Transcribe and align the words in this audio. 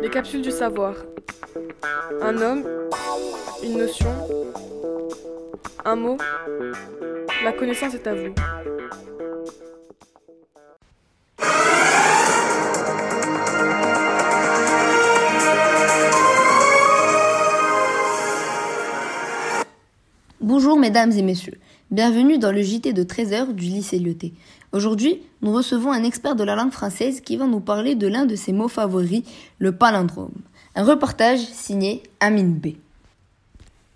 Les 0.00 0.10
capsules 0.10 0.42
du 0.42 0.50
savoir. 0.50 0.94
Un 2.20 2.36
homme, 2.38 2.64
une 3.62 3.78
notion, 3.78 4.10
un 5.84 5.96
mot. 5.96 6.18
La 7.44 7.52
connaissance 7.52 7.94
est 7.94 8.06
à 8.06 8.14
vous. 8.14 8.34
Bonjour 20.40 20.78
mesdames 20.78 21.12
et 21.12 21.22
messieurs, 21.22 21.58
bienvenue 21.92 22.38
dans 22.38 22.52
le 22.52 22.62
JT 22.62 22.94
de 22.94 23.04
13h 23.04 23.52
du 23.52 23.66
lycée 23.66 23.98
Lyoté. 23.98 24.32
Aujourd'hui, 24.72 25.20
nous 25.42 25.52
recevons 25.52 25.92
un 25.92 26.04
expert 26.04 26.34
de 26.34 26.42
la 26.42 26.56
langue 26.56 26.72
française 26.72 27.20
qui 27.20 27.36
va 27.36 27.46
nous 27.46 27.60
parler 27.60 27.96
de 27.96 28.06
l'un 28.06 28.24
de 28.24 28.34
ses 28.34 28.54
mots 28.54 28.68
favoris, 28.68 29.24
le 29.58 29.72
palindrome. 29.72 30.32
Un 30.74 30.84
reportage 30.84 31.40
signé 31.40 32.02
Amine 32.18 32.54
B. 32.54 32.68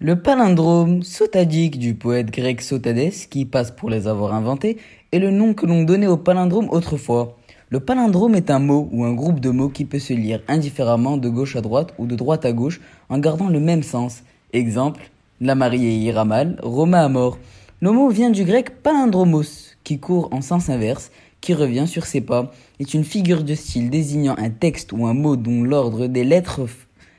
Le 0.00 0.20
palindrome, 0.20 1.04
sotadique 1.04 1.78
du 1.78 1.94
poète 1.94 2.32
grec 2.32 2.62
Sotadès, 2.62 3.12
qui 3.30 3.44
passe 3.44 3.70
pour 3.70 3.90
les 3.90 4.08
avoir 4.08 4.34
inventés, 4.34 4.78
est 5.12 5.20
le 5.20 5.30
nom 5.30 5.54
que 5.54 5.64
l'on 5.64 5.84
donnait 5.84 6.08
au 6.08 6.16
palindrome 6.16 6.68
autrefois. 6.70 7.36
Le 7.68 7.78
palindrome 7.78 8.34
est 8.34 8.50
un 8.50 8.58
mot 8.58 8.88
ou 8.90 9.04
un 9.04 9.14
groupe 9.14 9.38
de 9.38 9.50
mots 9.50 9.68
qui 9.68 9.84
peut 9.84 10.00
se 10.00 10.14
lire 10.14 10.42
indifféremment 10.48 11.16
de 11.16 11.28
gauche 11.28 11.54
à 11.54 11.60
droite 11.60 11.94
ou 11.98 12.06
de 12.06 12.16
droite 12.16 12.44
à 12.44 12.52
gauche 12.52 12.80
en 13.08 13.18
gardant 13.18 13.48
le 13.48 13.60
même 13.60 13.84
sens. 13.84 14.24
Exemple, 14.52 15.12
la 15.40 15.54
mariée 15.54 15.94
ira 15.94 16.24
mal, 16.24 16.58
Roma 16.60 17.04
à 17.04 17.08
mort. 17.08 17.38
Le 17.80 17.90
mot 17.90 18.08
vient 18.08 18.30
du 18.30 18.44
grec 18.44 18.82
palindromos, 18.82 19.76
qui 19.82 19.98
court 19.98 20.28
en 20.32 20.40
sens 20.40 20.68
inverse, 20.70 21.10
qui 21.40 21.54
revient 21.54 21.86
sur 21.86 22.06
ses 22.06 22.20
pas, 22.20 22.52
est 22.80 22.94
une 22.94 23.04
figure 23.04 23.44
de 23.44 23.54
style 23.54 23.90
désignant 23.90 24.36
un 24.38 24.50
texte 24.50 24.92
ou 24.92 25.06
un 25.06 25.14
mot 25.14 25.36
dont 25.36 25.62
l'ordre 25.62 26.06
des 26.06 26.24
lettres 26.24 26.62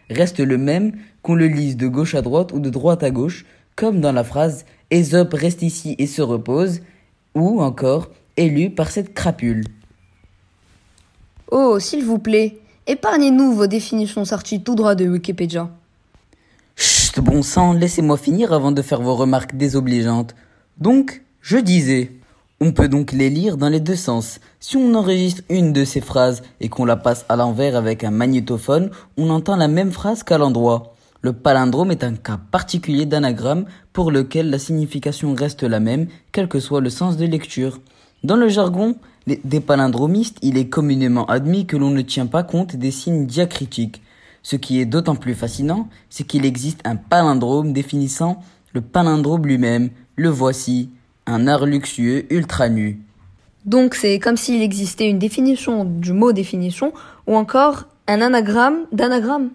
reste 0.10 0.40
le 0.40 0.58
même 0.58 0.94
qu'on 1.22 1.36
le 1.36 1.48
lise 1.48 1.78
de 1.78 1.88
gauche 1.88 2.16
à 2.16 2.22
droite 2.22 2.52
ou 2.54 2.60
de 2.60 2.70
droite 2.70 3.04
à 3.04 3.12
gauche, 3.12 3.46
comme 3.76 4.00
dans 4.02 4.12
la 4.12 4.24
phrase 4.24 4.66
Ésope 4.92 5.34
reste 5.34 5.62
ici 5.62 5.96
et 5.98 6.08
se 6.08 6.22
repose, 6.22 6.82
ou 7.34 7.62
encore 7.62 8.10
élu 8.38 8.70
par 8.70 8.92
cette 8.92 9.14
crapule. 9.14 9.64
Oh, 11.52 11.80
s'il 11.80 12.04
vous 12.04 12.20
plaît, 12.20 12.58
épargnez-nous 12.88 13.54
vos 13.54 13.68
définitions 13.68 14.26
sorties 14.26 14.64
tout 14.64 14.76
droit 14.76 14.96
de 14.96 15.08
Wikipédia 15.08 15.70
bon 17.22 17.42
sang, 17.42 17.74
laissez-moi 17.74 18.18
finir 18.18 18.54
avant 18.54 18.72
de 18.72 18.82
faire 18.82 19.02
vos 19.02 19.16
remarques 19.16 19.56
désobligeantes. 19.56 20.36
Donc, 20.78 21.22
je 21.40 21.58
disais, 21.58 22.12
on 22.60 22.74
peut 22.74 22.90
donc 22.90 23.14
les 23.14 23.30
lire 23.30 23.56
dans 23.56 23.70
les 23.70 23.80
deux 23.80 23.96
sens. 23.96 24.40
Si 24.60 24.76
on 24.76 24.94
enregistre 24.94 25.42
une 25.50 25.72
de 25.72 25.86
ces 25.86 26.02
phrases 26.02 26.44
et 26.60 26.68
qu'on 26.68 26.84
la 26.84 26.98
passe 26.98 27.26
à 27.30 27.38
l'envers 27.38 27.78
avec 27.78 28.04
un 28.04 28.12
magnétophone, 28.12 28.92
on 29.18 29.30
entend 29.30 29.56
la 29.56 29.70
même 29.70 29.92
phrase 29.92 30.24
qu'à 30.24 30.38
l'endroit. 30.38 30.96
Le 31.22 31.32
palindrome 31.32 31.92
est 31.92 32.04
un 32.04 32.16
cas 32.16 32.38
particulier 32.52 33.06
d'anagramme 33.06 33.66
pour 33.94 34.12
lequel 34.12 34.50
la 34.50 34.60
signification 34.60 35.34
reste 35.34 35.64
la 35.64 35.80
même, 35.80 36.08
quel 36.34 36.50
que 36.50 36.60
soit 36.60 36.82
le 36.82 36.90
sens 36.90 37.16
de 37.16 37.26
lecture. 37.26 37.80
Dans 38.24 38.36
le 38.36 38.50
jargon 38.50 38.96
des 39.28 39.60
palindromistes, 39.62 40.38
il 40.42 40.58
est 40.58 40.70
communément 40.70 41.26
admis 41.26 41.66
que 41.66 41.78
l'on 41.78 41.90
ne 41.90 42.02
tient 42.02 42.28
pas 42.28 42.44
compte 42.44 42.76
des 42.76 42.92
signes 42.92 43.26
diacritiques. 43.26 44.02
Ce 44.44 44.56
qui 44.56 44.80
est 44.80 44.86
d'autant 44.86 45.16
plus 45.16 45.34
fascinant, 45.36 45.88
c'est 46.10 46.28
qu'il 46.28 46.46
existe 46.46 46.82
un 46.84 46.96
palindrome 46.96 47.72
définissant 47.72 48.44
le 48.76 48.82
palindrome 48.82 49.48
lui-même. 49.48 49.90
Le 50.18 50.30
voici, 50.30 50.90
un 51.26 51.48
art 51.48 51.66
luxueux 51.66 52.26
ultra 52.30 52.70
nu. 52.70 53.02
Donc 53.66 53.96
c'est 53.96 54.20
comme 54.20 54.38
s'il 54.38 54.62
existait 54.62 55.10
une 55.10 55.20
définition 55.20 55.84
du 55.84 56.14
mot 56.14 56.32
définition 56.32 56.94
ou 57.28 57.36
encore 57.36 57.86
un 58.08 58.22
anagramme 58.22 58.86
d'anagramme. 58.92 59.50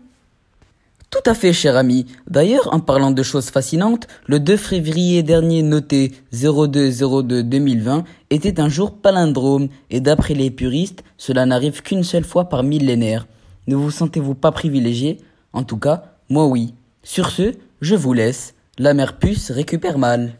Tout 1.10 1.22
à 1.26 1.34
fait, 1.34 1.52
cher 1.52 1.76
ami. 1.76 2.06
D'ailleurs, 2.28 2.72
en 2.72 2.78
parlant 2.78 3.10
de 3.10 3.22
choses 3.22 3.50
fascinantes, 3.50 4.06
le 4.26 4.38
2 4.38 4.56
février 4.56 5.24
dernier 5.24 5.62
noté 5.62 6.12
0202-2020 6.32 8.04
était 8.30 8.60
un 8.60 8.68
jour 8.68 8.92
palindrome, 8.92 9.68
et 9.90 10.00
d'après 10.00 10.34
les 10.34 10.52
puristes, 10.52 11.02
cela 11.16 11.46
n'arrive 11.46 11.82
qu'une 11.82 12.04
seule 12.04 12.24
fois 12.24 12.48
par 12.48 12.62
millénaire. 12.62 13.26
Ne 13.66 13.74
vous 13.74 13.90
sentez-vous 13.90 14.36
pas 14.36 14.52
privilégié? 14.52 15.18
En 15.52 15.64
tout 15.64 15.78
cas, 15.78 16.04
moi 16.28 16.46
oui. 16.46 16.74
Sur 17.02 17.30
ce, 17.30 17.54
je 17.80 17.96
vous 17.96 18.12
laisse. 18.12 18.54
La 18.78 18.94
mère 18.94 19.18
puce 19.18 19.50
récupère 19.50 19.98
mal. 19.98 20.34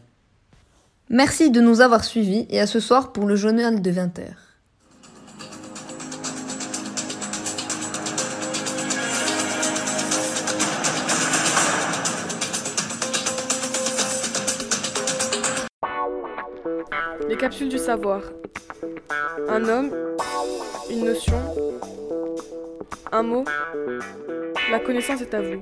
Merci 1.13 1.51
de 1.51 1.59
nous 1.59 1.81
avoir 1.81 2.05
suivis 2.05 2.45
et 2.49 2.61
à 2.61 2.65
ce 2.65 2.79
soir 2.79 3.11
pour 3.11 3.25
le 3.25 3.35
journal 3.35 3.81
de 3.81 3.91
20h. 3.91 4.21
Les 17.27 17.35
capsules 17.35 17.67
du 17.67 17.77
savoir. 17.77 18.21
Un 19.49 19.67
homme, 19.67 19.91
une 20.89 21.03
notion, 21.03 21.35
un 23.11 23.23
mot. 23.23 23.43
La 24.71 24.79
connaissance 24.79 25.19
est 25.19 25.33
à 25.33 25.41
vous. 25.41 25.61